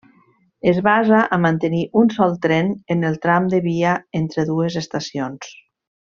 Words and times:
Es 0.69 0.77
basa 0.85 1.19
a 1.35 1.37
mantenir 1.43 1.81
un 2.01 2.09
sol 2.15 2.33
tren 2.45 2.71
en 2.95 3.05
el 3.11 3.19
tram 3.27 3.51
de 3.53 3.61
via 3.67 3.93
entre 4.23 4.47
dues 4.53 4.79
estacions. 4.83 5.55